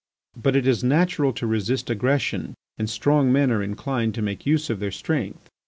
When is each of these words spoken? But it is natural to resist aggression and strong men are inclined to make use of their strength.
But 0.35 0.55
it 0.55 0.65
is 0.65 0.83
natural 0.83 1.31
to 1.33 1.45
resist 1.45 1.91
aggression 1.91 2.55
and 2.79 2.89
strong 2.89 3.31
men 3.31 3.51
are 3.51 3.61
inclined 3.61 4.15
to 4.15 4.23
make 4.23 4.47
use 4.47 4.71
of 4.71 4.79
their 4.79 4.89
strength. 4.89 5.47